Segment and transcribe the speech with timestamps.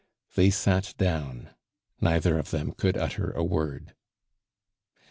[0.33, 1.51] They sat down;
[1.99, 3.93] neither of them could utter a word.